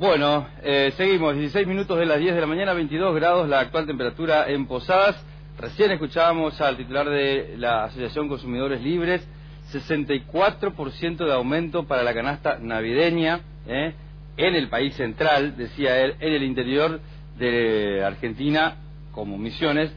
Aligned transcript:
Bueno, 0.00 0.46
eh, 0.62 0.94
seguimos, 0.96 1.34
16 1.34 1.66
minutos 1.66 1.98
de 1.98 2.06
las 2.06 2.18
10 2.18 2.34
de 2.34 2.40
la 2.40 2.46
mañana, 2.46 2.72
22 2.72 3.14
grados 3.14 3.46
la 3.50 3.60
actual 3.60 3.86
temperatura 3.86 4.48
en 4.48 4.66
Posadas. 4.66 5.22
Recién 5.58 5.90
escuchábamos 5.90 6.58
al 6.62 6.78
titular 6.78 7.06
de 7.10 7.56
la 7.58 7.84
Asociación 7.84 8.26
Consumidores 8.26 8.80
Libres, 8.80 9.28
64% 9.70 11.26
de 11.26 11.32
aumento 11.34 11.86
para 11.86 12.02
la 12.02 12.14
canasta 12.14 12.56
navideña 12.58 13.40
¿eh? 13.66 13.92
en 14.38 14.54
el 14.54 14.70
país 14.70 14.94
central, 14.94 15.58
decía 15.58 16.00
él, 16.00 16.14
en 16.18 16.32
el 16.32 16.44
interior 16.44 16.98
de 17.38 18.02
Argentina, 18.02 18.76
como 19.12 19.36
Misiones, 19.36 19.92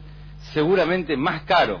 seguramente 0.52 1.16
más 1.16 1.44
caro 1.44 1.80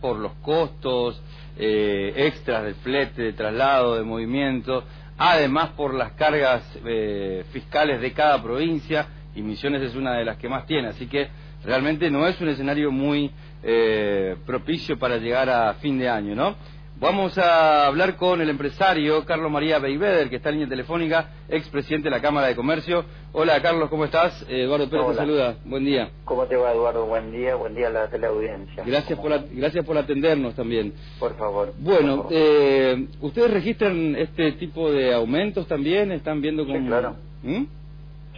por 0.00 0.18
los 0.18 0.32
costos 0.42 1.22
eh, 1.56 2.12
extras 2.16 2.64
de 2.64 2.74
flete, 2.74 3.22
de 3.22 3.32
traslado, 3.34 3.94
de 3.94 4.02
movimiento, 4.02 4.82
además 5.30 5.70
por 5.70 5.94
las 5.94 6.12
cargas 6.12 6.62
eh, 6.84 7.44
fiscales 7.52 8.00
de 8.00 8.12
cada 8.12 8.42
provincia, 8.42 9.06
y 9.34 9.42
Misiones 9.42 9.82
es 9.82 9.94
una 9.94 10.14
de 10.14 10.24
las 10.24 10.36
que 10.36 10.48
más 10.48 10.66
tiene, 10.66 10.88
así 10.88 11.06
que 11.06 11.28
realmente 11.64 12.10
no 12.10 12.26
es 12.26 12.40
un 12.40 12.48
escenario 12.48 12.90
muy 12.90 13.30
eh, 13.62 14.36
propicio 14.44 14.98
para 14.98 15.18
llegar 15.18 15.48
a 15.48 15.74
fin 15.74 15.98
de 15.98 16.08
año, 16.08 16.34
¿no? 16.34 16.56
Vamos 17.02 17.36
a 17.36 17.88
hablar 17.88 18.14
con 18.14 18.40
el 18.40 18.48
empresario 18.48 19.24
Carlos 19.24 19.50
María 19.50 19.80
Beiveder, 19.80 20.30
que 20.30 20.36
está 20.36 20.50
en 20.50 20.54
línea 20.54 20.68
telefónica, 20.68 21.30
expresidente 21.48 22.04
de 22.08 22.14
la 22.14 22.22
Cámara 22.22 22.46
de 22.46 22.54
Comercio. 22.54 23.04
Hola 23.32 23.60
Carlos, 23.60 23.90
¿cómo 23.90 24.04
estás? 24.04 24.40
Eh, 24.48 24.62
Eduardo 24.62 24.88
Pérez 24.88 25.08
te 25.08 25.14
saluda. 25.16 25.56
Buen 25.64 25.84
día. 25.84 26.10
¿Cómo 26.24 26.46
te 26.46 26.54
va 26.54 26.70
Eduardo? 26.72 27.04
Buen 27.06 27.32
día, 27.32 27.56
buen 27.56 27.74
día 27.74 27.88
a 27.88 27.90
la 27.90 28.08
teleaudiencia. 28.08 28.84
Gracias 28.86 29.18
por, 29.18 29.32
gracias 29.50 29.84
por 29.84 29.98
atendernos 29.98 30.54
también. 30.54 30.94
Por 31.18 31.36
favor. 31.36 31.74
Bueno, 31.80 32.28
Eh, 32.30 33.08
¿ustedes 33.20 33.50
registran 33.50 34.14
este 34.14 34.52
tipo 34.52 34.92
de 34.92 35.12
aumentos 35.12 35.66
también? 35.66 36.12
¿Están 36.12 36.40
viendo 36.40 36.64
cómo...? 36.64 36.78
Sí, 36.78 36.86
claro. 36.86 37.16
¿Mm? 37.42 37.64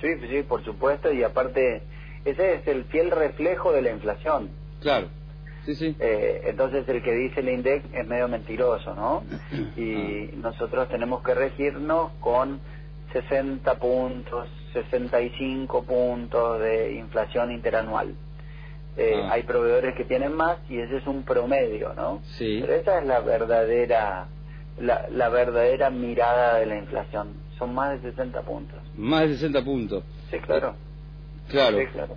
Sí, 0.01 0.09
sí, 0.30 0.42
por 0.48 0.65
supuesto, 0.65 1.12
y 1.12 1.23
aparte, 1.23 1.82
ese 2.24 2.54
es 2.54 2.66
el 2.66 2.85
fiel 2.85 3.10
reflejo 3.10 3.73
de 3.73 3.82
la 3.82 3.90
inflación. 3.90 4.48
Claro. 4.80 5.09
Sí, 5.65 5.74
sí. 5.74 5.96
Eh, 5.98 6.43
entonces 6.46 6.87
el 6.88 7.02
que 7.02 7.12
dice 7.12 7.40
el 7.40 7.48
INDEC 7.48 7.84
es 7.95 8.07
medio 8.07 8.29
mentiroso, 8.29 8.95
¿no? 8.95 9.24
Y 9.76 10.26
ah. 10.26 10.30
nosotros 10.37 10.88
tenemos 10.88 11.23
que 11.23 11.34
regirnos 11.34 12.12
con 12.20 12.60
60 13.12 13.79
puntos, 13.79 14.48
65 14.73 15.85
puntos 15.85 16.60
de 16.60 16.95
inflación 16.95 17.52
interanual. 17.52 18.15
Eh, 18.96 19.15
ah. 19.16 19.30
Hay 19.32 19.42
proveedores 19.45 19.95
que 19.96 20.04
tienen 20.04 20.35
más 20.35 20.59
y 20.68 20.79
ese 20.79 20.98
es 20.98 21.07
un 21.07 21.23
promedio, 21.23 21.95
¿no? 21.95 22.20
Sí. 22.37 22.59
Pero 22.60 22.74
esa 22.74 22.98
es 22.98 23.07
la 23.07 23.20
verdadera, 23.20 24.26
la, 24.79 25.07
la 25.10 25.29
verdadera 25.30 25.90
mirada 25.90 26.59
de 26.59 26.66
la 26.66 26.79
inflación. 26.79 27.29
Son 27.59 27.74
más 27.74 28.02
de 28.02 28.10
60 28.10 28.42
puntos. 28.42 28.79
Más 28.96 29.29
de 29.29 29.35
60 29.35 29.65
puntos. 29.65 30.04
Sí, 30.30 30.38
claro. 30.40 30.74
Claro. 31.48 31.79
Sí, 31.79 31.87
claro. 31.87 32.16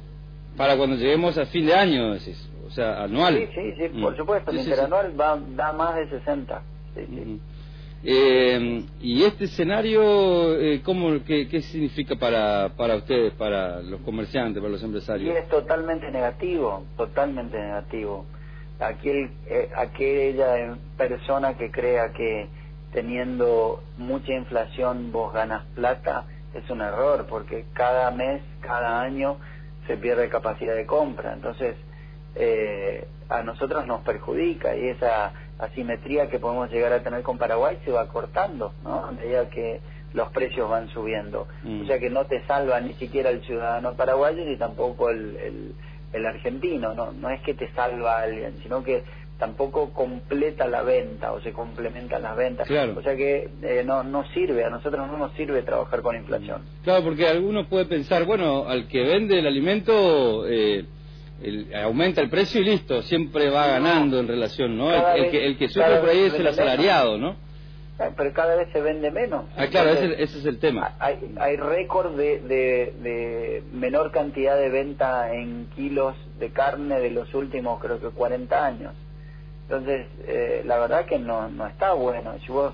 Para 0.57 0.75
cuando 0.75 0.95
lleguemos 0.95 1.37
a 1.37 1.45
fin 1.45 1.67
de 1.67 1.75
año, 1.75 2.13
decís 2.13 2.49
sea, 2.77 3.03
anual. 3.03 3.35
Sí, 3.35 3.49
sí, 3.53 3.73
sí, 3.77 4.01
por 4.01 4.13
mm. 4.13 4.17
supuesto, 4.17 4.51
el 4.51 4.59
interanual 4.59 5.19
Va, 5.19 5.39
da 5.55 5.73
más 5.73 5.95
de 5.95 6.09
60. 6.09 6.61
Eh, 8.03 8.83
¿Y 9.01 9.23
este 9.23 9.45
escenario, 9.45 10.59
eh, 10.59 10.81
¿cómo, 10.83 11.23
qué, 11.25 11.47
qué, 11.47 11.61
significa 11.61 12.15
para, 12.15 12.69
para 12.77 12.95
ustedes, 12.95 13.33
para 13.33 13.81
los 13.81 14.01
comerciantes, 14.01 14.61
para 14.61 14.71
los 14.71 14.83
empresarios? 14.83 15.33
Y 15.33 15.37
es 15.37 15.49
totalmente 15.49 16.09
negativo, 16.11 16.85
totalmente 16.95 17.57
negativo. 17.57 18.25
Aquel, 18.79 19.31
eh, 19.47 19.69
aquella 19.75 20.77
persona 20.95 21.57
que 21.57 21.71
crea 21.71 22.13
que 22.13 22.47
teniendo 22.93 23.83
mucha 23.97 24.33
inflación 24.33 25.11
vos 25.11 25.33
ganas 25.33 25.65
plata 25.75 26.25
es 26.53 26.69
un 26.69 26.81
error, 26.81 27.25
porque 27.27 27.65
cada 27.73 28.11
mes, 28.11 28.41
cada 28.61 29.01
año 29.01 29.37
se 29.87 29.97
pierde 29.97 30.29
capacidad 30.29 30.75
de 30.75 30.85
compra. 30.85 31.33
Entonces, 31.33 31.75
eh, 32.39 33.07
a 33.29 33.43
nosotros 33.43 33.85
nos 33.85 34.01
perjudica 34.01 34.75
y 34.75 34.89
esa 34.89 35.33
asimetría 35.59 36.29
que 36.29 36.39
podemos 36.39 36.71
llegar 36.71 36.93
a 36.93 37.03
tener 37.03 37.23
con 37.23 37.37
Paraguay 37.37 37.77
se 37.83 37.91
va 37.91 38.07
cortando, 38.07 38.73
¿no? 38.83 39.05
A 39.05 39.11
medida 39.11 39.49
que 39.49 39.81
los 40.13 40.29
precios 40.29 40.69
van 40.69 40.89
subiendo. 40.89 41.47
Mm. 41.63 41.81
O 41.81 41.85
sea 41.85 41.99
que 41.99 42.09
no 42.09 42.25
te 42.25 42.45
salva 42.45 42.79
ni 42.79 42.93
siquiera 42.93 43.29
el 43.29 43.41
ciudadano 43.41 43.93
paraguayo 43.95 44.45
ni 44.45 44.55
tampoco 44.55 45.09
el, 45.09 45.73
el, 46.13 46.25
argentino, 46.25 46.93
¿no? 46.93 47.11
No 47.11 47.29
es 47.29 47.41
que 47.41 47.53
te 47.53 47.71
salva 47.73 48.19
a 48.19 48.23
alguien, 48.23 48.55
sino 48.63 48.83
que 48.83 49.03
tampoco 49.37 49.93
completa 49.93 50.67
la 50.67 50.81
venta 50.81 51.31
o 51.31 51.41
se 51.41 51.53
complementan 51.53 52.23
las 52.23 52.35
ventas. 52.35 52.67
O 52.69 53.01
sea 53.01 53.15
que 53.15 53.49
eh, 53.61 53.83
no, 53.85 54.03
no 54.03 54.23
sirve, 54.33 54.65
a 54.65 54.69
nosotros 54.69 55.05
no 55.05 55.17
nos 55.17 55.33
sirve 55.33 55.61
trabajar 55.61 56.01
con 56.01 56.15
inflación. 56.15 56.63
Claro, 56.83 57.03
porque 57.03 57.27
alguno 57.27 57.67
puede 57.67 57.85
pensar, 57.85 58.25
bueno, 58.25 58.67
al 58.67 58.87
que 58.87 59.03
vende 59.03 59.39
el 59.39 59.47
alimento... 59.47 60.47
Eh 60.47 60.85
el, 61.41 61.73
aumenta 61.75 62.21
el 62.21 62.29
precio 62.29 62.61
y 62.61 62.65
listo, 62.65 63.01
siempre 63.03 63.49
va 63.49 63.67
ganando 63.67 64.19
en 64.19 64.27
relación, 64.27 64.77
¿no? 64.77 64.91
El, 64.91 65.29
que, 65.29 65.45
el 65.45 65.57
que 65.57 65.69
sufre 65.69 65.99
por 65.99 66.09
ahí 66.09 66.23
es 66.23 66.33
el 66.33 66.47
asalariado, 66.47 67.17
¿no? 67.17 67.47
Eh, 67.99 68.11
pero 68.15 68.31
cada 68.31 68.55
vez 68.55 68.69
se 68.71 68.81
vende 68.81 69.09
menos. 69.09 69.45
Ah, 69.55 69.67
claro, 69.67 69.89
ese, 69.89 70.21
es 70.21 70.45
el 70.45 70.59
tema. 70.59 70.93
Hay, 70.99 71.33
hay 71.39 71.55
récord 71.57 72.15
de, 72.15 72.39
de, 72.41 73.63
menor 73.73 74.11
cantidad 74.11 74.57
de 74.57 74.69
venta 74.69 75.33
en 75.33 75.67
kilos 75.75 76.15
de 76.39 76.51
carne 76.51 76.99
de 76.99 77.09
los 77.09 77.33
últimos, 77.33 77.79
creo 77.79 77.99
que 77.99 78.09
40 78.09 78.65
años. 78.65 78.93
Entonces, 79.63 80.07
eh, 80.27 80.61
la 80.65 80.77
verdad 80.77 81.05
que 81.05 81.17
no, 81.17 81.49
no 81.49 81.65
está 81.67 81.93
bueno. 81.93 82.35
Si 82.45 82.51
vos 82.51 82.73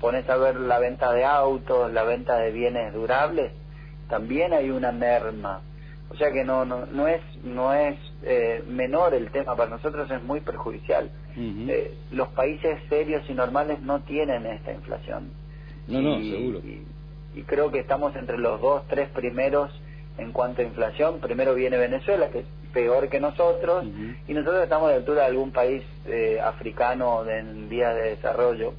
pones 0.00 0.28
a 0.28 0.36
ver 0.36 0.56
la 0.56 0.78
venta 0.78 1.12
de 1.12 1.24
autos, 1.24 1.92
la 1.92 2.02
venta 2.02 2.36
de 2.36 2.50
bienes 2.50 2.92
durables, 2.92 3.52
también 4.08 4.52
hay 4.52 4.70
una 4.70 4.92
merma. 4.92 5.62
O 6.10 6.16
sea 6.16 6.30
que 6.30 6.44
no 6.44 6.64
no 6.64 6.86
no 6.86 7.08
es 7.08 7.20
no 7.42 7.72
es 7.74 7.98
eh, 8.22 8.62
menor 8.68 9.14
el 9.14 9.30
tema 9.30 9.56
para 9.56 9.70
nosotros 9.70 10.10
es 10.10 10.22
muy 10.22 10.40
perjudicial. 10.40 11.10
Eh, 11.36 11.94
los 12.12 12.28
países 12.28 12.78
serios 12.88 13.28
y 13.28 13.34
normales 13.34 13.80
no 13.80 14.00
tienen 14.02 14.46
esta 14.46 14.72
inflación. 14.72 15.30
No, 15.88 16.00
no, 16.00 16.16
seguro. 16.18 16.60
Y, 16.60 17.42
creo 17.46 17.72
que 17.72 17.80
estamos 17.80 18.14
entre 18.14 18.38
los 18.38 18.60
dos, 18.60 18.86
tres 18.86 19.08
primeros 19.08 19.72
en 20.18 20.30
cuanto 20.30 20.62
a 20.62 20.64
inflación. 20.64 21.18
Primero 21.18 21.54
viene 21.56 21.76
Venezuela, 21.76 22.28
que 22.30 22.40
es 22.40 22.46
peor 22.72 23.08
que 23.08 23.18
nosotros, 23.18 23.84
y 24.28 24.32
nosotros 24.32 24.62
estamos 24.62 24.88
a 24.88 24.92
la 24.92 24.96
altura 24.98 25.22
de 25.22 25.26
algún 25.26 25.50
país 25.50 25.82
eh, 26.06 26.38
africano 26.40 27.28
en 27.28 27.68
vías 27.68 27.94
de 27.96 28.10
desarrollo. 28.10 28.74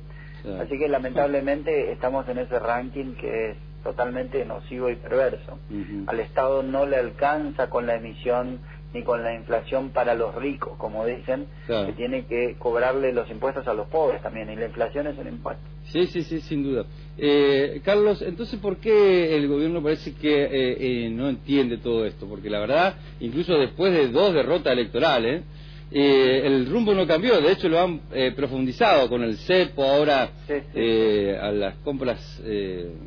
Así 0.61 0.77
que 0.77 0.87
lamentablemente 0.87 1.91
estamos 1.91 2.27
en 2.29 2.37
ese 2.37 2.59
ranking 2.59 3.15
que 3.15 3.51
es 3.51 3.57
totalmente 3.85 4.43
nocivo 4.45 4.89
y 4.89 4.95
perverso. 4.95 5.59
Al 6.07 6.19
Estado 6.19 6.63
no 6.63 6.87
le 6.87 6.97
alcanza 6.97 7.69
con 7.69 7.85
la 7.85 7.95
emisión 7.95 8.59
ni 8.95 9.03
con 9.03 9.21
la 9.23 9.35
inflación 9.35 9.91
para 9.91 10.15
los 10.15 10.33
ricos, 10.33 10.75
como 10.77 11.05
dicen, 11.05 11.45
que 11.67 11.93
tiene 11.95 12.25
que 12.25 12.55
cobrarle 12.57 13.13
los 13.13 13.29
impuestos 13.29 13.67
a 13.67 13.75
los 13.75 13.87
pobres 13.87 14.23
también, 14.23 14.49
y 14.49 14.55
la 14.55 14.65
inflación 14.65 15.05
es 15.05 15.17
un 15.19 15.27
impuesto. 15.27 15.63
Sí, 15.83 16.07
sí, 16.07 16.23
sí, 16.23 16.41
sin 16.41 16.63
duda. 16.63 16.85
Eh, 17.15 17.81
Carlos, 17.83 18.23
entonces, 18.23 18.59
¿por 18.59 18.77
qué 18.77 19.35
el 19.35 19.47
gobierno 19.47 19.83
parece 19.83 20.15
que 20.15 20.45
eh, 20.45 21.05
eh, 21.05 21.09
no 21.11 21.29
entiende 21.29 21.77
todo 21.77 22.05
esto? 22.05 22.25
Porque 22.27 22.49
la 22.49 22.59
verdad, 22.59 22.95
incluso 23.19 23.53
después 23.53 23.93
de 23.93 24.07
dos 24.07 24.33
derrotas 24.33 24.73
electorales, 24.73 25.43
eh, 25.91 26.41
el 26.43 26.65
rumbo 26.65 26.93
no 26.93 27.05
cambió, 27.05 27.39
de 27.39 27.51
hecho 27.51 27.69
lo 27.69 27.79
han 27.79 28.01
eh, 28.11 28.33
profundizado 28.35 29.07
con 29.07 29.23
el 29.23 29.37
CEPO 29.37 29.83
ahora 29.83 30.29
eh, 30.73 31.37
a 31.39 31.51
las 31.51 31.75
compras 31.77 32.41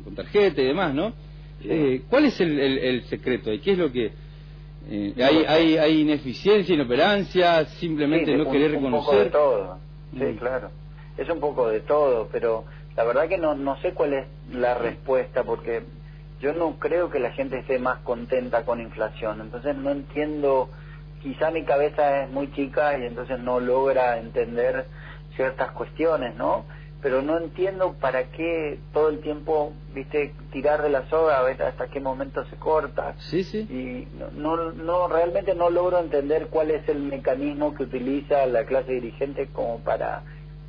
con 0.03 0.15
tarjeta 0.15 0.61
y 0.61 0.65
demás, 0.65 0.93
¿no? 0.93 1.13
¿Cuál 2.09 2.25
es 2.25 2.39
el, 2.39 3.03
secreto 3.03 3.51
y 3.51 3.59
qué 3.59 3.73
es 3.73 3.77
lo 3.77 3.91
que 3.91 4.11
hay, 5.21 5.45
hay, 5.45 5.77
hay 5.77 6.01
ineficiencia, 6.01 6.73
inoperancia, 6.73 7.65
simplemente 7.65 8.35
no 8.35 8.49
querer 8.49 8.71
reconocer? 8.71 8.97
Un 8.97 9.05
poco 9.05 9.17
de 9.17 9.29
todo, 9.29 9.77
sí, 10.13 10.23
mm. 10.23 10.37
claro, 10.37 10.71
es 11.17 11.29
un 11.29 11.39
poco 11.41 11.67
de 11.67 11.81
todo, 11.81 12.29
pero 12.31 12.63
la 12.95 13.03
verdad 13.03 13.27
que 13.27 13.37
no, 13.37 13.55
no 13.55 13.79
sé 13.81 13.93
cuál 13.93 14.13
es 14.13 14.25
la 14.53 14.75
respuesta 14.75 15.43
porque 15.43 15.81
yo 16.39 16.53
no 16.53 16.79
creo 16.79 17.09
que 17.09 17.19
la 17.19 17.31
gente 17.31 17.59
esté 17.59 17.77
más 17.77 17.99
contenta 17.99 18.63
con 18.63 18.79
inflación, 18.79 19.41
entonces 19.41 19.75
no 19.75 19.91
entiendo 19.91 20.69
quizá 21.21 21.51
mi 21.51 21.63
cabeza 21.63 22.23
es 22.23 22.29
muy 22.29 22.51
chica 22.53 22.97
y 22.97 23.05
entonces 23.05 23.39
no 23.39 23.59
logra 23.59 24.19
entender 24.19 24.85
ciertas 25.35 25.71
cuestiones, 25.71 26.35
¿no? 26.35 26.65
Pero 27.01 27.21
no 27.21 27.37
entiendo 27.37 27.95
para 27.99 28.25
qué 28.31 28.77
todo 28.91 29.09
el 29.09 29.19
tiempo, 29.21 29.71
viste, 29.93 30.33
tirar 30.51 30.81
de 30.81 30.89
la 30.89 31.07
soga, 31.09 31.39
a 31.39 31.43
ver 31.43 31.61
hasta 31.63 31.87
qué 31.87 32.01
momento 32.01 32.43
se 32.45 32.57
corta. 32.57 33.15
Sí, 33.19 33.45
sí. 33.45 33.59
Y 33.59 34.07
no, 34.35 34.71
no, 34.73 35.07
realmente 35.07 35.55
no 35.55 35.69
logro 35.69 35.99
entender 35.99 36.47
cuál 36.47 36.71
es 36.71 36.87
el 36.89 36.99
mecanismo 36.99 37.73
que 37.73 37.83
utiliza 37.83 38.45
la 38.47 38.65
clase 38.65 38.91
dirigente 38.91 39.47
como 39.47 39.79
para 39.79 40.23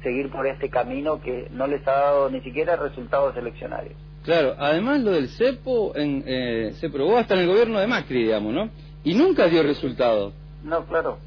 seguir 0.04 0.30
por 0.30 0.46
este 0.46 0.70
camino 0.70 1.20
que 1.20 1.48
no 1.50 1.66
les 1.66 1.86
ha 1.88 1.92
dado 1.92 2.30
ni 2.30 2.40
siquiera 2.42 2.76
resultados 2.76 3.36
eleccionarios. 3.36 3.96
Claro, 4.22 4.54
además 4.58 5.00
lo 5.00 5.12
del 5.12 5.28
CEPO 5.28 5.96
en, 5.96 6.22
eh, 6.26 6.72
se 6.74 6.90
probó 6.90 7.18
hasta 7.18 7.34
en 7.34 7.40
el 7.40 7.46
gobierno 7.48 7.80
de 7.80 7.86
Macri, 7.86 8.24
digamos, 8.24 8.52
¿no? 8.52 8.70
Y 9.02 9.14
nunca 9.14 9.48
dio 9.48 9.62
resultado. 9.62 10.32
No, 10.62 10.84
claro. 10.84 11.18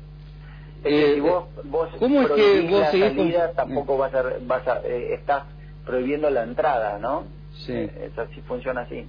Eh, 0.83 1.13
si 1.15 1.19
vos, 1.21 1.45
vos 1.63 1.89
¿Cómo 1.97 2.21
es 2.21 2.31
que 2.31 2.61
vos 2.69 2.81
la 2.81 2.91
salida, 2.91 3.51
tampoco 3.53 3.97
vas 3.97 4.13
a, 4.13 4.23
vas 4.45 4.67
a 4.67 4.81
eh, 4.83 5.13
estás 5.13 5.43
prohibiendo 5.85 6.29
la 6.29 6.43
entrada, 6.43 6.97
¿no? 6.99 7.23
Sí. 7.65 7.73
Eh, 7.73 8.09
eso 8.11 8.25
sí 8.33 8.41
funciona 8.41 8.81
así. 8.81 9.05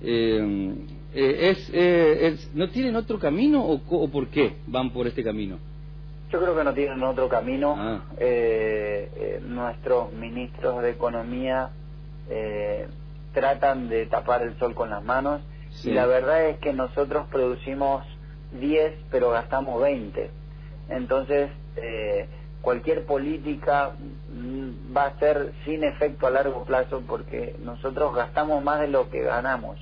Eh, 0.00 0.74
eh, 1.14 2.26
es, 2.26 2.54
¿No 2.54 2.68
tienen 2.70 2.96
otro 2.96 3.18
camino 3.18 3.64
o, 3.64 4.08
por 4.08 4.28
qué 4.28 4.56
van 4.66 4.90
por 4.90 5.06
este 5.06 5.24
camino? 5.24 5.58
Yo 6.30 6.40
creo 6.40 6.54
que 6.54 6.64
no 6.64 6.74
tienen 6.74 7.02
otro 7.02 7.28
camino. 7.28 7.74
Ah. 7.76 8.02
nuestros 9.42 10.12
ministros 10.12 10.82
de 10.82 10.90
Economía 10.90 11.70
tratan 13.32 13.88
de 13.88 14.06
tapar 14.06 14.42
el 14.42 14.58
sol 14.58 14.74
con 14.74 14.90
las 14.90 15.02
manos 15.02 15.40
y 15.84 15.90
la 15.90 16.06
verdad 16.06 16.48
es 16.48 16.58
que 16.58 16.72
nosotros 16.72 17.26
producimos 17.30 18.04
10 18.52 18.94
pero 19.10 19.30
gastamos 19.30 19.80
20. 19.80 20.30
Entonces, 20.88 21.50
eh, 21.76 22.28
cualquier 22.60 23.04
política 23.04 23.92
mm, 24.30 24.96
va 24.96 25.06
a 25.06 25.18
ser 25.18 25.52
sin 25.64 25.84
efecto 25.84 26.26
a 26.26 26.30
largo 26.30 26.64
plazo 26.64 27.02
porque 27.06 27.56
nosotros 27.62 28.14
gastamos 28.14 28.62
más 28.62 28.80
de 28.80 28.88
lo 28.88 29.10
que 29.10 29.22
ganamos. 29.22 29.78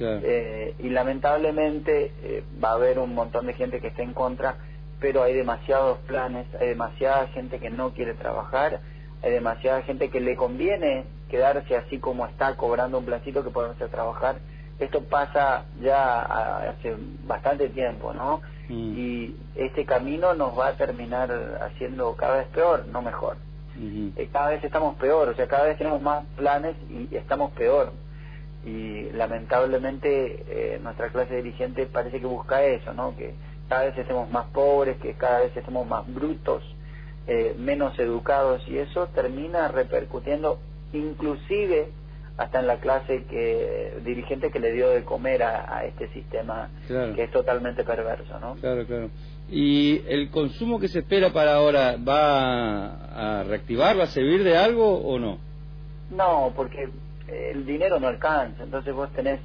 Eh, 0.00 0.74
y 0.80 0.88
lamentablemente 0.88 2.12
eh, 2.22 2.42
va 2.62 2.70
a 2.70 2.74
haber 2.74 2.98
un 2.98 3.14
montón 3.14 3.46
de 3.46 3.52
gente 3.52 3.80
que 3.80 3.88
esté 3.88 4.02
en 4.02 4.12
contra, 4.12 4.56
pero 5.00 5.22
hay 5.22 5.34
demasiados 5.34 5.98
planes, 5.98 6.46
hay 6.60 6.68
demasiada 6.68 7.28
gente 7.28 7.60
que 7.60 7.70
no 7.70 7.92
quiere 7.92 8.14
trabajar, 8.14 8.80
hay 9.22 9.30
demasiada 9.30 9.82
gente 9.82 10.10
que 10.10 10.20
le 10.20 10.34
conviene 10.34 11.04
quedarse 11.30 11.76
así 11.76 11.98
como 11.98 12.26
está 12.26 12.56
cobrando 12.56 12.98
un 12.98 13.04
plancito 13.04 13.44
que 13.44 13.50
podemos 13.50 13.76
hacer 13.76 13.88
trabajar. 13.88 14.36
Esto 14.78 15.02
pasa 15.04 15.64
ya 15.80 16.22
hace 16.70 16.96
bastante 17.26 17.68
tiempo, 17.68 18.12
¿no? 18.12 18.40
Mm. 18.68 18.98
Y 18.98 19.36
este 19.54 19.84
camino 19.84 20.34
nos 20.34 20.58
va 20.58 20.68
a 20.68 20.76
terminar 20.76 21.30
haciendo 21.62 22.14
cada 22.16 22.38
vez 22.38 22.48
peor, 22.48 22.86
no 22.88 23.02
mejor. 23.02 23.36
Eh, 23.76 24.28
cada 24.32 24.50
vez 24.50 24.62
estamos 24.62 24.96
peor, 24.96 25.28
o 25.28 25.34
sea, 25.34 25.48
cada 25.48 25.64
vez 25.64 25.78
tenemos 25.78 26.00
más 26.00 26.24
planes 26.36 26.76
y 26.88 27.14
estamos 27.16 27.52
peor. 27.52 27.92
Y 28.64 29.10
lamentablemente 29.10 30.44
eh, 30.48 30.78
nuestra 30.82 31.10
clase 31.10 31.36
dirigente 31.36 31.86
parece 31.86 32.20
que 32.20 32.26
busca 32.26 32.62
eso, 32.62 32.94
¿no? 32.94 33.16
Que 33.16 33.34
cada 33.68 33.84
vez 33.84 33.98
estemos 33.98 34.30
más 34.30 34.46
pobres, 34.46 34.96
que 34.98 35.14
cada 35.14 35.40
vez 35.40 35.56
estemos 35.56 35.86
más 35.86 36.06
brutos, 36.12 36.62
eh, 37.26 37.54
menos 37.58 37.98
educados 37.98 38.66
y 38.68 38.78
eso 38.78 39.08
termina 39.08 39.68
repercutiendo 39.68 40.58
inclusive 40.92 41.90
hasta 42.36 42.60
en 42.60 42.66
la 42.66 42.78
clase 42.78 43.24
que 43.24 43.98
dirigente 44.04 44.50
que 44.50 44.58
le 44.58 44.72
dio 44.72 44.90
de 44.90 45.04
comer 45.04 45.42
a, 45.42 45.84
este 45.84 46.08
sistema 46.08 46.68
que 46.88 47.22
es 47.22 47.30
totalmente 47.30 47.84
perverso, 47.84 48.38
¿no? 48.40 48.54
Claro, 48.56 48.84
claro. 48.86 49.10
¿Y 49.50 50.02
el 50.08 50.30
consumo 50.30 50.80
que 50.80 50.88
se 50.88 51.00
espera 51.00 51.32
para 51.32 51.54
ahora 51.54 51.96
va 51.96 53.40
a 53.40 53.44
reactivar, 53.44 53.98
va 53.98 54.04
a 54.04 54.08
servir 54.08 54.42
de 54.42 54.56
algo 54.56 54.98
o 54.98 55.18
no? 55.18 55.38
No, 56.10 56.52
porque 56.56 56.88
el 57.28 57.64
dinero 57.66 58.00
no 58.00 58.08
alcanza. 58.08 58.64
Entonces 58.64 58.94
vos 58.94 59.10
tenés 59.12 59.40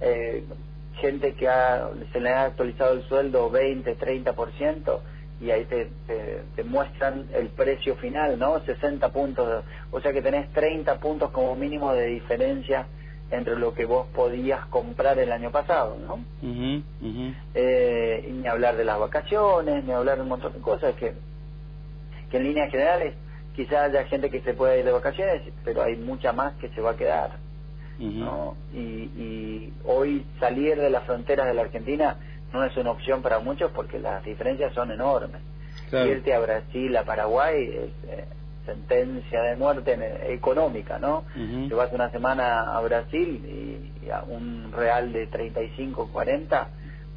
eh, 0.00 0.44
gente 1.00 1.34
que 1.34 1.48
se 2.12 2.20
le 2.20 2.30
ha 2.30 2.44
actualizado 2.44 2.94
el 2.94 3.02
sueldo 3.04 3.50
20, 3.50 3.98
30%, 3.98 5.00
y 5.40 5.50
ahí 5.50 5.64
te, 5.64 5.90
te, 6.54 6.64
muestran 6.64 7.26
el 7.32 7.48
precio 7.48 7.96
final, 7.96 8.38
¿no? 8.38 8.60
60 8.60 9.08
puntos, 9.10 9.64
o 9.90 10.00
sea 10.00 10.12
que 10.12 10.20
tenés 10.20 10.52
30 10.52 11.00
puntos 11.00 11.30
como 11.30 11.56
mínimo 11.56 11.92
de 11.94 12.06
diferencia 12.06 12.86
entre 13.30 13.56
lo 13.56 13.72
que 13.72 13.86
vos 13.86 14.06
podías 14.14 14.66
comprar 14.66 15.18
el 15.18 15.32
año 15.32 15.50
pasado, 15.50 15.96
¿no? 15.98 16.22
Eh, 17.54 18.26
y 18.28 18.32
ni 18.32 18.46
hablar 18.46 18.76
de 18.76 18.84
las 18.84 18.98
vacaciones, 18.98 19.84
ni 19.84 19.92
hablar 19.92 20.16
de 20.16 20.22
un 20.22 20.28
montón 20.28 20.52
de 20.52 20.60
cosas 20.60 20.94
que, 20.96 21.14
que 22.30 22.36
en 22.36 22.44
líneas 22.44 22.70
generales 22.70 23.14
quizás 23.56 23.90
haya 23.90 24.04
gente 24.04 24.30
que 24.30 24.42
se 24.42 24.52
pueda 24.52 24.76
ir 24.76 24.84
de 24.84 24.92
vacaciones, 24.92 25.42
pero 25.64 25.82
hay 25.82 25.96
mucha 25.96 26.32
más 26.32 26.54
que 26.54 26.68
se 26.70 26.80
va 26.80 26.90
a 26.90 26.96
quedar, 26.96 27.38
¿no? 27.98 28.56
Y, 28.74 28.78
y 28.78 29.72
hoy 29.84 30.24
salir 30.38 30.76
de 30.76 30.90
las 30.90 31.04
fronteras 31.04 31.46
de 31.46 31.54
la 31.54 31.62
Argentina 31.62 32.16
no 32.52 32.64
es 32.64 32.76
una 32.76 32.90
opción 32.90 33.22
para 33.22 33.38
muchos 33.38 33.70
porque 33.72 33.98
las 33.98 34.24
diferencias 34.24 34.72
son 34.74 34.90
enormes. 34.90 35.40
Irte 35.92 36.32
a 36.32 36.38
Brasil, 36.38 36.96
a 36.96 37.04
Paraguay, 37.04 37.64
es 37.64 38.08
eh, 38.08 38.24
sentencia 38.64 39.42
de 39.42 39.56
muerte 39.56 39.98
económica, 40.32 40.98
¿no? 40.98 41.24
Te 41.68 41.74
vas 41.74 41.92
una 41.92 42.10
semana 42.10 42.76
a 42.76 42.80
Brasil 42.80 43.44
y, 43.44 44.06
y, 44.06 44.10
a 44.10 44.22
un 44.22 44.70
real 44.72 45.12
de 45.12 45.26
35, 45.26 46.10
40 46.12 46.68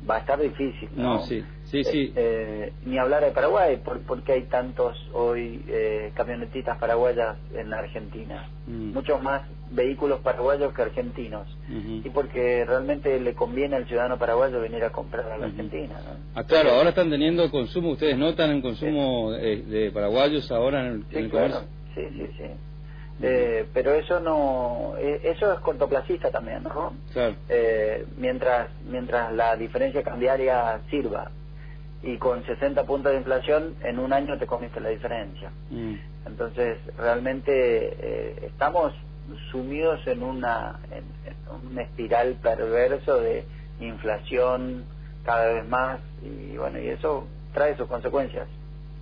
va 0.10 0.16
a 0.16 0.20
estar 0.20 0.40
difícil. 0.40 0.90
No, 0.96 1.20
sí, 1.20 1.44
sí, 1.66 1.84
sí. 1.84 2.14
Eh, 2.16 2.72
eh, 2.72 2.74
ni 2.86 2.98
hablar 2.98 3.24
de 3.24 3.32
Paraguay, 3.32 3.78
por, 3.78 4.02
porque 4.02 4.34
hay 4.34 4.44
tantos 4.44 4.98
hoy 5.14 5.64
eh, 5.68 6.12
camionetistas 6.16 6.78
paraguayas 6.78 7.38
en 7.54 7.70
la 7.70 7.80
Argentina. 7.80 8.50
Mm. 8.68 8.94
Muchos 8.94 9.22
más 9.22 9.44
vehículos 9.74 10.20
paraguayos 10.22 10.74
que 10.74 10.82
argentinos. 10.82 11.48
Y 11.70 12.10
porque 12.10 12.66
realmente 12.66 13.20
le 13.20 13.34
conviene 13.34 13.76
al 13.76 13.88
ciudadano 13.88 14.18
paraguayo 14.18 14.60
venir 14.60 14.84
a 14.84 14.92
comprar 14.92 15.32
a 15.32 15.38
la 15.38 15.48
Argentina. 15.48 15.96
Ah, 16.36 16.44
claro, 16.44 16.72
ahora 16.72 16.90
están 16.90 17.10
teniendo 17.10 17.50
consumo, 17.50 17.92
¿ustedes 17.92 18.18
notan 18.18 18.52
el 18.52 18.62
consumo 18.62 19.32
de 19.32 19.92
paraguayos 19.94 20.52
ahora 20.52 20.88
en 20.88 21.06
el, 21.12 21.30
comercio? 21.30 21.62
Sí, 21.96 22.02
sí, 22.12 22.28
sí. 22.38 22.44
Eh, 23.22 23.68
pero 23.74 23.94
eso 23.94 24.20
no 24.20 24.96
eh, 24.98 25.22
eso 25.24 25.54
es 25.54 25.60
cortoplacista 25.60 26.32
también 26.32 26.64
no 26.64 26.94
eh, 27.48 28.06
mientras 28.18 28.70
mientras 28.90 29.32
la 29.34 29.56
diferencia 29.56 30.04
cambiaria 30.04 30.82
sirva. 30.90 31.32
Y 32.06 32.18
con 32.18 32.44
60 32.46 32.84
puntos 32.84 33.14
de 33.14 33.20
inflación 33.20 33.76
en 33.82 33.98
un 33.98 34.12
año 34.12 34.38
te 34.38 34.46
comiste 34.46 34.82
la 34.82 34.90
diferencia. 34.90 35.52
Mm. 35.70 35.94
entonces 36.26 36.78
realmente 36.98 38.46
estamos 38.46 38.94
sumidos 39.52 40.06
en 40.08 40.24
una 40.24 40.80
en, 40.92 41.04
un 41.72 41.80
espiral 41.80 42.36
perverso 42.42 43.20
de 43.20 43.46
inflación 43.80 44.86
cada 45.24 45.54
vez 45.54 45.68
más 45.68 46.00
y 46.22 46.58
bueno 46.58 46.80
y 46.80 46.88
eso 46.88 47.28
trae 47.54 47.78
sus 47.78 47.88
consecuencias. 47.88 48.48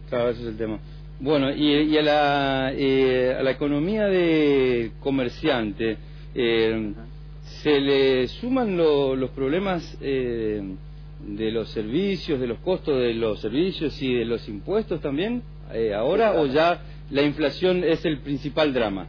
Claro 0.10 0.30
ese 0.30 0.42
es 0.42 0.48
el 0.48 0.58
tema. 0.58 0.80
Bueno, 1.20 1.52
y, 1.52 1.96
a, 1.98 2.02
la, 2.02 2.74
eh, 2.76 3.36
a 3.40 3.44
la 3.44 3.52
economía 3.52 4.08
de 4.08 4.92
comerciante, 5.00 5.98
eh, 6.34 6.94
¿se 7.44 7.80
le 7.80 8.28
suman 8.28 8.76
los 8.76 9.30
problemas 9.30 9.98
eh, 10.02 10.64
de 11.20 11.52
los 11.52 11.70
servicios, 11.70 12.40
de 12.40 12.48
los 12.48 12.58
costos 12.60 13.00
de 13.00 13.14
los 13.14 13.40
servicios 13.40 14.02
y 14.02 14.16
de 14.16 14.26
los 14.26 14.50
impuestos 14.50 15.00
también 15.00 15.44
ahora 15.96 16.34
o 16.34 16.48
ya 16.48 16.82
la 17.12 17.22
inflación 17.22 17.84
es 17.84 18.04
el 18.04 18.18
principal 18.18 18.74
drama? 18.74 19.06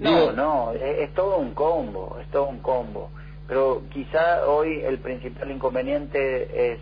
No, 0.00 0.32
no, 0.32 0.72
es, 0.72 1.12
todo 1.14 1.36
un 1.38 1.54
combo, 1.54 2.18
es 2.20 2.28
todo 2.30 2.48
un 2.48 2.58
combo. 2.58 3.10
Pero 3.46 3.82
quizá 3.90 4.46
hoy 4.46 4.80
el 4.80 4.98
principal 4.98 5.50
inconveniente 5.50 6.72
es 6.72 6.80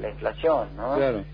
la 0.00 0.08
inflación, 0.08 0.68
¿no? 0.76 0.96
Claro. 0.96 1.24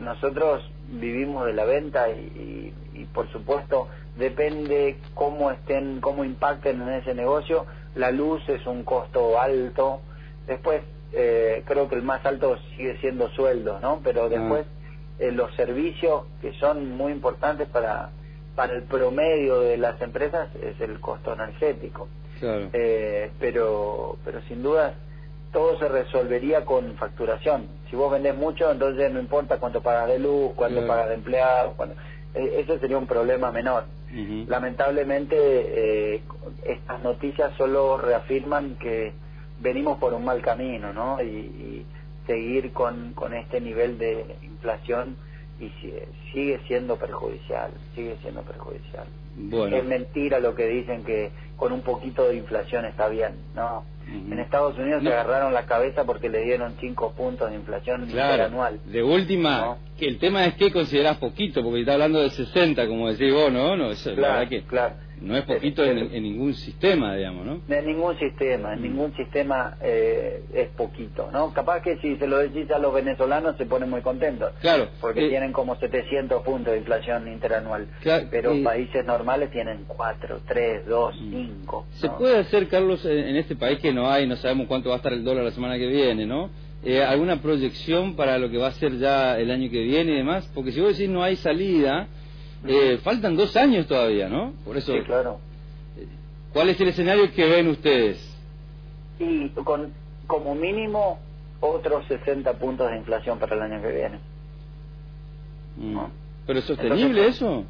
nosotros 0.00 0.68
vivimos 0.88 1.46
de 1.46 1.52
la 1.52 1.64
venta 1.64 2.08
y, 2.10 2.72
por 3.12 3.30
supuesto 3.30 3.88
depende 4.16 4.96
cómo 5.14 5.50
estén, 5.50 6.00
cómo 6.00 6.24
impacten 6.24 6.82
en 6.82 6.88
ese 6.94 7.14
negocio. 7.14 7.66
La 7.94 8.10
luz 8.10 8.42
es 8.48 8.66
un 8.66 8.84
costo 8.84 9.40
alto. 9.40 10.00
Después 10.46 10.82
eh, 11.12 11.62
creo 11.66 11.88
que 11.88 11.96
el 11.96 12.02
más 12.02 12.24
alto 12.26 12.56
sigue 12.70 12.96
siendo 12.98 13.28
sueldos, 13.30 13.80
¿no? 13.80 14.00
Pero 14.02 14.24
ah. 14.24 14.28
después 14.28 14.66
eh, 15.18 15.30
los 15.32 15.54
servicios 15.54 16.24
que 16.40 16.52
son 16.54 16.96
muy 16.96 17.12
importantes 17.12 17.68
para 17.68 18.10
para 18.54 18.74
el 18.74 18.82
promedio 18.84 19.60
de 19.60 19.76
las 19.76 20.00
empresas 20.00 20.48
es 20.56 20.80
el 20.80 21.00
costo 21.00 21.32
energético. 21.32 22.08
Eh, 22.42 23.30
pero 23.38 24.18
pero 24.24 24.42
sin 24.42 24.62
duda 24.62 24.94
todo 25.54 25.78
se 25.78 25.88
resolvería 25.88 26.64
con 26.64 26.96
facturación. 26.96 27.68
Si 27.88 27.96
vos 27.96 28.10
vendés 28.10 28.34
mucho, 28.36 28.70
entonces 28.72 29.10
no 29.12 29.20
importa 29.20 29.58
cuánto 29.58 29.80
pagas 29.80 30.08
de 30.08 30.18
luz, 30.18 30.52
cuánto 30.56 30.84
pagas 30.86 31.08
de 31.08 31.14
empleados, 31.14 31.74
cuánto... 31.76 31.94
E, 32.34 32.60
eso 32.60 32.78
sería 32.80 32.98
un 32.98 33.06
problema 33.06 33.52
menor. 33.52 33.84
Lamentablemente, 34.48 35.36
eh, 35.36 36.22
estas 36.64 37.02
noticias 37.02 37.52
solo 37.56 37.96
reafirman 37.98 38.76
que 38.76 39.12
venimos 39.60 39.98
por 39.98 40.12
un 40.12 40.24
mal 40.24 40.42
camino, 40.42 40.92
¿no? 40.92 41.22
Y, 41.22 41.86
seguir 42.26 42.72
con, 42.72 43.12
con 43.12 43.34
este 43.34 43.60
nivel 43.60 43.98
de 43.98 44.36
inflación 44.40 45.18
y 45.60 45.70
sigue 46.32 46.60
siendo 46.66 46.96
perjudicial, 46.96 47.70
sigue 47.94 48.16
siendo 48.22 48.42
perjudicial. 48.42 49.06
Es 49.72 49.84
mentira 49.84 50.38
lo 50.38 50.54
que 50.54 50.66
dicen 50.68 51.04
que 51.04 51.32
con 51.56 51.72
un 51.72 51.82
poquito 51.82 52.28
de 52.28 52.36
inflación 52.36 52.84
está 52.84 53.08
bien, 53.08 53.34
¿no? 53.54 53.84
En 54.06 54.38
Estados 54.38 54.76
Unidos 54.78 55.02
se 55.02 55.08
agarraron 55.08 55.54
la 55.54 55.64
cabeza 55.64 56.04
porque 56.04 56.28
le 56.28 56.42
dieron 56.42 56.74
cinco 56.78 57.12
puntos 57.12 57.50
de 57.50 57.56
inflación 57.56 58.06
anual. 58.18 58.78
De 58.84 59.02
última, 59.02 59.78
que 59.98 60.06
el 60.06 60.18
tema 60.18 60.44
es 60.46 60.54
que 60.54 60.72
considerás 60.72 61.18
poquito, 61.18 61.62
porque 61.62 61.80
está 61.80 61.94
hablando 61.94 62.20
de 62.20 62.30
60, 62.30 62.86
como 62.88 63.10
decís 63.10 63.32
vos, 63.32 63.52
¿no? 63.52 63.76
no 63.76 63.90
es, 63.90 64.04
la 64.06 64.12
verdad 64.14 64.48
que 64.48 64.62
claro. 64.62 64.94
no 65.20 65.36
es 65.36 65.44
poquito 65.44 65.84
en, 65.84 66.10
ningún 66.10 66.54
sistema, 66.54 67.14
digamos, 67.14 67.46
¿no? 67.46 67.60
En 67.68 67.86
ningún 67.86 68.18
sistema, 68.18 68.74
en 68.74 68.82
ningún 68.82 69.14
sistema 69.16 69.76
eh, 69.80 70.42
es 70.52 70.68
poquito, 70.70 71.30
¿no? 71.32 71.52
Capaz 71.52 71.80
que 71.82 71.96
si 71.98 72.16
se 72.16 72.26
lo 72.26 72.38
decís 72.38 72.68
a 72.72 72.78
los 72.78 72.92
venezolanos 72.92 73.56
se 73.56 73.66
ponen 73.66 73.88
muy 73.88 74.00
contentos. 74.00 74.52
Claro. 74.60 74.88
Porque 75.00 75.26
eh, 75.26 75.28
tienen 75.28 75.52
como 75.52 75.76
700 75.76 76.42
puntos 76.42 76.72
de 76.72 76.78
inflación 76.80 77.28
interanual. 77.28 77.86
pero 78.30 78.52
países 78.64 79.04
normales 79.04 79.52
tienen 79.52 79.84
4, 79.86 80.40
3, 80.46 80.86
2, 80.86 81.14
5. 81.30 81.86
¿Se 81.92 82.08
puede 82.10 82.38
hacer, 82.38 82.66
Carlos, 82.68 83.04
en 83.04 83.36
este 83.36 83.54
país 83.54 83.78
que 83.78 83.92
no 83.92 84.10
hay, 84.10 84.26
no 84.26 84.34
sabemos 84.36 84.66
cuánto 84.66 84.88
va 84.88 84.96
a 84.96 84.98
estar 84.98 85.12
el 85.12 85.22
dólar 85.22 85.44
la 85.44 85.52
semana 85.52 85.78
que 85.78 85.86
viene, 85.86 86.26
¿no? 86.26 86.50
Eh, 86.86 87.02
alguna 87.02 87.40
proyección 87.40 88.14
para 88.14 88.38
lo 88.38 88.50
que 88.50 88.58
va 88.58 88.68
a 88.68 88.72
ser 88.72 88.98
ya 88.98 89.38
el 89.38 89.50
año 89.50 89.70
que 89.70 89.82
viene 89.82 90.12
y 90.12 90.16
demás, 90.16 90.50
porque 90.54 90.70
si 90.70 90.80
vos 90.80 90.90
decís 90.96 91.08
no 91.08 91.22
hay 91.22 91.36
salida, 91.36 92.08
eh, 92.66 92.98
faltan 93.02 93.36
dos 93.36 93.56
años 93.56 93.86
todavía, 93.86 94.28
¿no? 94.28 94.52
Por 94.66 94.76
eso. 94.76 94.92
Sí, 94.92 95.00
claro. 95.00 95.40
¿Cuál 96.52 96.68
es 96.68 96.80
el 96.80 96.88
escenario 96.88 97.32
que 97.32 97.44
ven 97.46 97.68
ustedes? 97.68 98.38
Y 99.18 99.48
con 99.48 99.92
como 100.26 100.54
mínimo 100.54 101.18
otros 101.60 102.06
60 102.06 102.52
puntos 102.58 102.90
de 102.90 102.98
inflación 102.98 103.38
para 103.38 103.56
el 103.56 103.62
año 103.62 103.82
que 103.82 103.90
viene. 103.90 104.18
Mm. 105.76 105.98
¿Pero 106.46 106.58
es 106.58 106.64
sostenible 106.66 107.26
eso? 107.26 107.64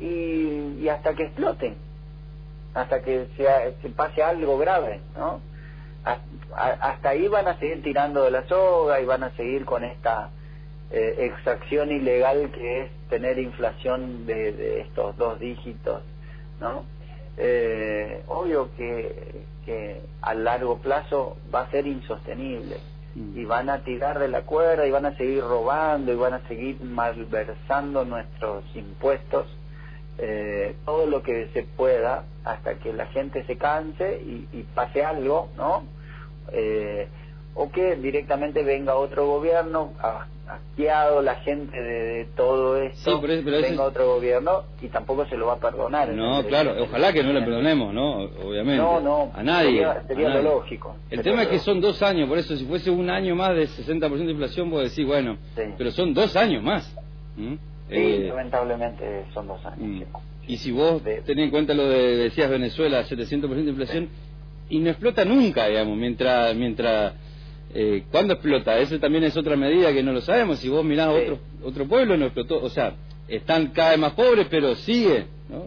Y, 0.00 0.82
y 0.82 0.88
hasta 0.88 1.14
que 1.14 1.24
exploten, 1.24 1.76
hasta 2.72 3.02
que 3.02 3.26
sea, 3.36 3.70
se 3.82 3.88
pase 3.90 4.22
algo 4.22 4.56
grave, 4.56 5.00
¿no? 5.14 5.40
Hasta 6.04 7.08
ahí 7.08 7.28
van 7.28 7.48
a 7.48 7.58
seguir 7.58 7.82
tirando 7.82 8.22
de 8.24 8.30
la 8.30 8.46
soga 8.46 9.00
y 9.00 9.04
van 9.04 9.22
a 9.22 9.30
seguir 9.30 9.64
con 9.64 9.84
esta 9.84 10.30
eh, 10.90 11.16
exacción 11.18 11.90
ilegal 11.90 12.50
que 12.52 12.82
es 12.82 12.90
tener 13.08 13.38
inflación 13.38 14.26
de, 14.26 14.80
estos 14.80 15.16
dos 15.16 15.40
dígitos, 15.40 16.02
¿no? 16.60 16.84
Eh, 17.36 18.22
obvio 18.28 18.70
que, 18.76 19.44
que 19.64 20.00
a 20.22 20.34
largo 20.34 20.78
plazo 20.78 21.36
va 21.52 21.62
a 21.62 21.70
ser 21.70 21.86
insostenible 21.86 22.76
mm. 23.16 23.38
y 23.38 23.44
van 23.44 23.70
a 23.70 23.82
tirar 23.82 24.20
de 24.20 24.28
la 24.28 24.42
cuerda 24.42 24.86
y 24.86 24.90
van 24.92 25.06
a 25.06 25.16
seguir 25.16 25.42
robando 25.42 26.12
y 26.12 26.16
van 26.16 26.34
a 26.34 26.46
seguir 26.46 26.80
malversando 26.80 28.04
nuestros 28.04 28.64
impuestos 28.76 29.46
eh, 30.18 30.74
todo 30.84 31.06
lo 31.06 31.22
que 31.22 31.48
se 31.52 31.62
pueda 31.62 32.24
hasta 32.44 32.74
que 32.74 32.92
la 32.92 33.06
gente 33.06 33.44
se 33.44 33.56
canse 33.56 34.20
y, 34.22 34.48
y 34.52 34.62
pase 34.74 35.04
algo, 35.04 35.48
¿no? 35.56 35.84
eh, 36.52 37.08
o 37.54 37.70
que 37.70 37.96
directamente 37.96 38.62
venga 38.64 38.96
otro 38.96 39.26
gobierno 39.26 39.92
asqueado 40.46 41.22
la 41.22 41.36
gente 41.36 41.80
de, 41.80 42.26
todo 42.36 42.76
esto 42.76 43.20
venga 43.20 43.84
otro 43.84 44.06
gobierno 44.16 44.64
y 44.82 44.88
tampoco 44.88 45.24
se 45.26 45.36
lo 45.36 45.46
va 45.46 45.54
a 45.54 45.58
perdonar 45.58 46.10
no 46.10 46.44
claro 46.44 46.74
ojalá 46.82 47.12
que 47.12 47.22
no 47.22 47.32
le 47.32 47.40
perdonemos 47.42 47.94
no 47.94 48.24
obviamente. 48.44 48.76
No 48.76 49.00
no 49.00 49.30
a 49.34 49.42
nadie. 49.42 49.86
sería, 50.06 50.28
lo 50.30 50.42
lógico 50.42 50.96
el 51.10 51.22
tema 51.22 51.44
es 51.44 51.48
que 51.48 51.58
son 51.60 51.80
dos 51.80 52.02
años 52.02 52.28
por 52.28 52.38
eso 52.38 52.56
si 52.56 52.66
fuese 52.66 52.90
un 52.90 53.08
año 53.08 53.36
más 53.36 53.54
de 53.54 53.68
60% 53.68 54.10
de 54.10 54.32
inflación 54.32 54.68
puedo 54.68 54.82
decir 54.82 55.06
bueno 55.06 55.38
pero 55.78 55.92
son 55.92 56.12
dos 56.12 56.34
años 56.36 56.62
más 56.62 56.94
sí 57.88 57.96
eh, 57.96 58.26
lamentablemente 58.28 59.26
son 59.34 59.46
dos 59.48 59.64
años 59.66 59.78
mm. 59.80 60.48
y 60.48 60.56
si 60.56 60.72
vos 60.72 61.02
tenés 61.02 61.44
en 61.44 61.50
cuenta 61.50 61.74
lo 61.74 61.88
de 61.88 62.16
decías 62.16 62.50
Venezuela 62.50 63.04
700% 63.04 63.48
de 63.48 63.70
inflación 63.70 64.08
y 64.68 64.78
no 64.78 64.90
explota 64.90 65.24
nunca, 65.24 65.66
digamos, 65.66 65.96
mientras, 65.96 66.54
mientras, 66.54 67.14
eh, 67.74 68.04
¿cuándo 68.10 68.34
explota? 68.34 68.78
Eso 68.78 68.98
también 68.98 69.24
es 69.24 69.36
otra 69.36 69.56
medida 69.56 69.92
que 69.92 70.02
no 70.02 70.12
lo 70.12 70.20
sabemos. 70.20 70.58
Si 70.58 70.68
vos 70.68 70.84
mirás 70.84 71.08
otro, 71.08 71.38
otro 71.62 71.86
pueblo, 71.86 72.16
no 72.16 72.26
explotó, 72.26 72.62
o 72.62 72.70
sea, 72.70 72.94
están 73.28 73.68
cada 73.68 73.90
vez 73.90 73.98
más 73.98 74.12
pobres, 74.12 74.46
pero 74.50 74.74
sigue, 74.74 75.26
¿no? 75.48 75.66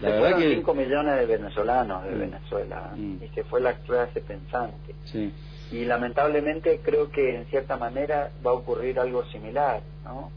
La 0.00 0.10
se 0.10 0.20
verdad 0.20 0.38
que 0.38 0.54
5 0.56 0.74
millones 0.74 1.16
de 1.16 1.26
venezolanos 1.26 2.04
de 2.04 2.10
mm. 2.10 2.18
Venezuela 2.18 2.92
mm. 2.94 3.24
y 3.24 3.28
se 3.34 3.44
fue 3.44 3.60
la 3.60 3.74
clase 3.78 4.20
pensante. 4.20 4.94
Sí. 5.04 5.32
Y 5.72 5.84
lamentablemente 5.84 6.80
creo 6.84 7.10
que 7.10 7.34
en 7.34 7.46
cierta 7.46 7.76
manera 7.76 8.30
va 8.46 8.50
a 8.50 8.54
ocurrir 8.54 9.00
algo 9.00 9.24
similar, 9.26 9.80
¿no? 10.04 10.30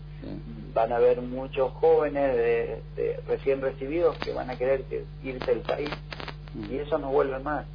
Van 0.73 0.91
a 0.91 0.97
haber 0.97 1.21
muchos 1.21 1.71
jóvenes 1.73 2.35
de, 2.35 3.19
recién 3.27 3.61
recibidos 3.61 4.17
que 4.17 4.33
van 4.33 4.49
a 4.49 4.57
querer 4.57 4.85
irse 5.23 5.51
del 5.51 5.61
país 5.61 5.95
y 6.69 6.77
eso 6.77 6.97
no 6.97 7.11
vuelve 7.11 7.39
más 7.39 7.65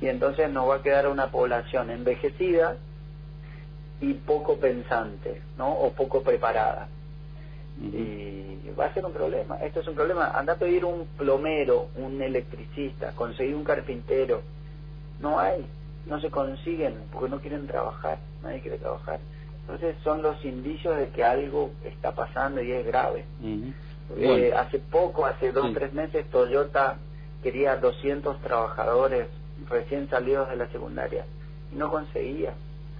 y 0.00 0.08
entonces 0.08 0.50
nos 0.50 0.68
va 0.68 0.76
a 0.76 0.82
quedar 0.82 1.08
una 1.08 1.30
población 1.30 1.90
envejecida 1.90 2.76
y 4.00 4.14
poco 4.14 4.56
pensante, 4.56 5.42
¿no? 5.56 5.72
O 5.72 5.92
poco 5.92 6.22
preparada. 6.22 6.88
Y 7.80 8.58
va 8.78 8.86
a 8.86 8.94
ser 8.94 9.06
un 9.06 9.12
problema. 9.12 9.56
Esto 9.58 9.80
es 9.80 9.86
un 9.86 9.94
problema. 9.94 10.30
Anda 10.30 10.54
a 10.54 10.56
pedir 10.56 10.84
un 10.84 11.06
plomero, 11.16 11.88
un 11.96 12.20
electricista, 12.20 13.12
conseguir 13.12 13.54
un 13.54 13.62
carpintero. 13.62 14.42
No 15.20 15.38
hay, 15.38 15.64
no 16.06 16.20
se 16.20 16.30
consiguen 16.30 16.94
porque 17.12 17.30
no 17.30 17.40
quieren 17.40 17.68
trabajar, 17.68 18.18
nadie 18.42 18.60
quiere 18.60 18.78
trabajar. 18.78 19.20
Entonces 19.62 19.96
son 20.02 20.22
los 20.22 20.44
indicios 20.44 20.96
de 20.96 21.08
que 21.08 21.24
algo 21.24 21.70
está 21.84 22.12
pasando 22.12 22.62
y 22.62 22.72
es 22.72 22.84
grave. 22.84 23.24
Eh, 24.18 24.52
hace 24.54 24.78
poco, 24.78 25.24
hace 25.24 25.52
dos 25.52 25.70
o 25.70 25.72
tres 25.72 25.92
meses, 25.92 26.28
Toyota 26.30 26.98
quería 27.42 27.76
200 27.76 28.40
trabajadores 28.40 29.28
recién 29.68 30.08
salidos 30.10 30.48
de 30.48 30.56
la 30.56 30.68
secundaria 30.68 31.24
y 31.72 31.76
no 31.76 31.90
conseguía. 31.90 32.54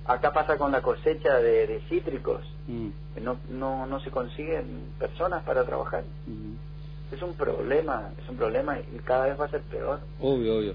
Acá 0.05 0.33
pasa 0.33 0.57
con 0.57 0.73
la 0.73 0.83
cosecha 0.83 1.39
de, 1.39 1.81
cítricos, 1.89 2.43
mm. 2.67 2.89
no, 3.23 3.37
no, 3.51 3.87
no 3.87 4.01
se 4.01 4.11
consiguen 4.11 4.93
personas 4.99 5.45
para 5.45 5.65
trabajar. 5.65 6.05
Mm. 6.27 7.15
Es 7.15 7.23
un 7.23 7.35
problema, 7.35 8.11
es 8.21 8.29
un 8.29 8.37
problema 8.37 8.79
y 8.79 8.99
cada 9.01 9.27
vez 9.27 9.39
va 9.39 9.45
a 9.45 9.51
ser 9.51 9.61
peor. 9.63 10.01
Obvio, 10.21 10.57
obvio. 10.57 10.75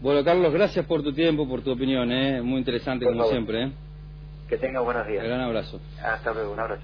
Bueno, 0.00 0.24
Carlos, 0.24 0.52
gracias 0.52 0.84
por 0.86 1.02
tu 1.02 1.12
tiempo, 1.12 1.48
por 1.48 1.62
tu 1.62 1.72
opinión, 1.72 2.10
¿eh? 2.12 2.42
muy 2.42 2.58
interesante 2.58 3.06
como 3.06 3.24
siempre. 3.24 3.64
¿eh? 3.64 3.72
Que 4.48 4.58
tenga 4.58 4.80
buenos 4.80 5.06
días. 5.06 5.22
Un 5.22 5.28
gran 5.30 5.40
abrazo. 5.42 5.80
Hasta 6.02 6.32
luego, 6.32 6.52
un 6.52 6.60
abrazo. 6.60 6.82